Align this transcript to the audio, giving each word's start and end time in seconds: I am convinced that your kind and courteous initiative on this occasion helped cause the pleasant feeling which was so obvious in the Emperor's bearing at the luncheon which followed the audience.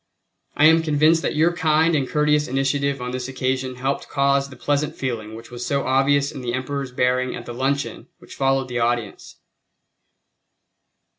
I 0.55 0.65
am 0.65 0.81
convinced 0.81 1.21
that 1.21 1.35
your 1.35 1.53
kind 1.55 1.93
and 1.95 2.09
courteous 2.09 2.47
initiative 2.47 3.03
on 3.03 3.11
this 3.11 3.27
occasion 3.27 3.75
helped 3.75 4.09
cause 4.09 4.49
the 4.49 4.55
pleasant 4.55 4.95
feeling 4.95 5.35
which 5.35 5.51
was 5.51 5.63
so 5.63 5.83
obvious 5.83 6.31
in 6.31 6.41
the 6.41 6.55
Emperor's 6.55 6.91
bearing 6.91 7.35
at 7.35 7.45
the 7.45 7.53
luncheon 7.53 8.07
which 8.17 8.33
followed 8.33 8.67
the 8.67 8.79
audience. 8.79 9.35